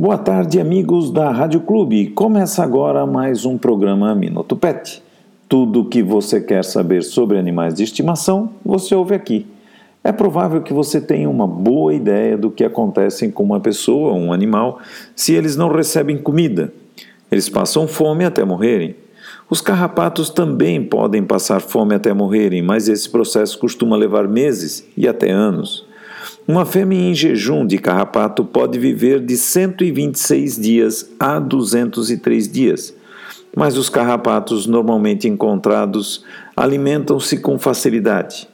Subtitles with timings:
[0.00, 2.10] Boa tarde, amigos da Rádio Clube.
[2.10, 5.02] Começa agora mais um programa Minuto Pet.
[5.48, 9.44] Tudo o que você quer saber sobre animais de estimação, você ouve aqui.
[10.04, 14.32] É provável que você tenha uma boa ideia do que acontece com uma pessoa um
[14.32, 14.78] animal
[15.16, 16.72] se eles não recebem comida.
[17.28, 18.94] Eles passam fome até morrerem.
[19.50, 25.08] Os carrapatos também podem passar fome até morrerem, mas esse processo costuma levar meses e
[25.08, 25.87] até anos.
[26.48, 32.94] Uma fêmea em jejum de carrapato pode viver de 126 dias a 203 dias,
[33.54, 36.24] mas os carrapatos normalmente encontrados
[36.56, 38.48] alimentam-se com facilidade.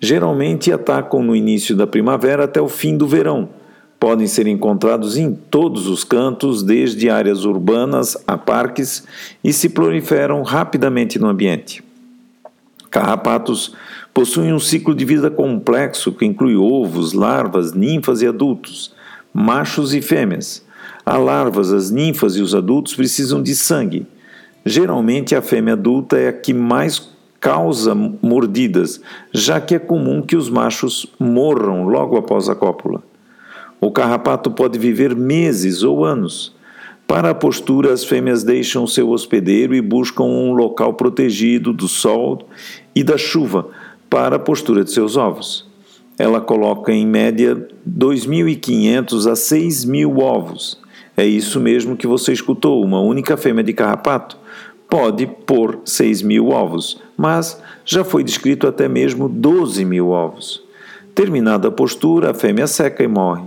[0.00, 3.50] Geralmente atacam no início da primavera até o fim do verão.
[4.00, 9.06] Podem ser encontrados em todos os cantos, desde áreas urbanas a parques,
[9.44, 11.84] e se proliferam rapidamente no ambiente.
[12.92, 13.74] Carrapatos
[14.12, 18.94] possuem um ciclo de vida complexo que inclui ovos, larvas, ninfas e adultos,
[19.32, 20.62] machos e fêmeas.
[21.04, 24.06] As larvas, as ninfas e os adultos precisam de sangue.
[24.64, 29.00] Geralmente, a fêmea adulta é a que mais causa mordidas,
[29.32, 33.02] já que é comum que os machos morram logo após a cópula.
[33.80, 36.54] O carrapato pode viver meses ou anos.
[37.12, 42.48] Para a postura, as fêmeas deixam seu hospedeiro e buscam um local protegido do sol
[42.94, 43.68] e da chuva
[44.08, 45.68] para a postura de seus ovos.
[46.18, 50.80] Ela coloca em média 2.500 a 6.000 ovos.
[51.14, 54.38] É isso mesmo que você escutou, uma única fêmea de carrapato
[54.88, 60.62] pode pôr 6 mil ovos, mas já foi descrito até mesmo 12 mil ovos.
[61.14, 63.44] Terminada a postura, a fêmea seca e morre.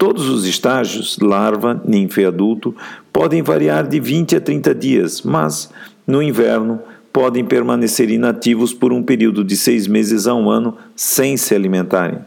[0.00, 2.74] Todos os estágios, larva, ninfa e adulto,
[3.12, 5.70] podem variar de 20 a 30 dias, mas,
[6.06, 6.80] no inverno,
[7.12, 12.20] podem permanecer inativos por um período de seis meses a um ano sem se alimentarem.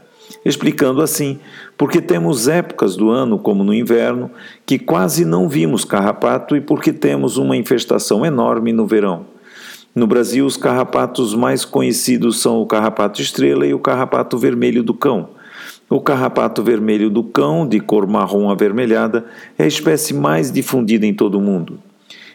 [0.46, 1.40] Explicando assim,
[1.76, 4.30] porque temos épocas do ano, como no inverno,
[4.68, 9.26] que quase não vimos carrapato e porque temos uma infestação enorme no verão.
[9.96, 14.94] No Brasil, os carrapatos mais conhecidos são o carrapato estrela e o carrapato vermelho do
[14.94, 15.30] cão.
[15.94, 19.26] O carrapato vermelho do cão, de cor marrom avermelhada,
[19.60, 21.78] é a espécie mais difundida em todo o mundo.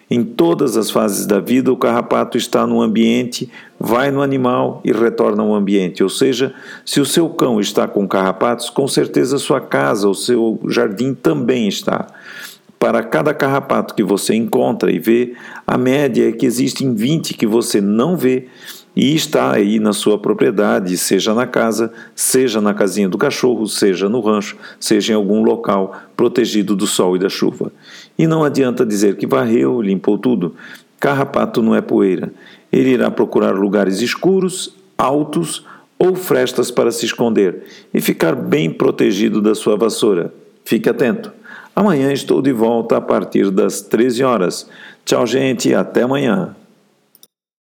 [0.09, 4.93] Em todas as fases da vida, o carrapato está no ambiente, vai no animal e
[4.93, 6.05] retorna ao ambiente.
[6.05, 6.55] Ou seja,
[6.87, 11.67] se o seu cão está com carrapatos, com certeza sua casa, o seu jardim também
[11.67, 12.07] está.
[12.79, 15.35] Para cada carrapato que você encontra e vê,
[15.67, 18.47] a média é que existem 20 que você não vê
[18.95, 24.09] e está aí na sua propriedade, seja na casa, seja na casinha do cachorro, seja
[24.09, 27.73] no rancho, seja em algum local protegido do sol e da chuva.
[28.19, 30.55] E não adianta dizer que varreu, limpou tudo.
[30.99, 32.33] Carrapato não é poeira.
[32.73, 35.65] Ele irá procurar lugares escuros, altos
[35.99, 37.65] ou frestas para se esconder
[37.95, 40.33] e ficar bem protegido da sua vassoura.
[40.65, 41.33] Fique atento.
[41.79, 44.69] Amanhã estou de volta a partir das 13 horas.
[45.05, 46.57] Tchau, gente, até amanhã.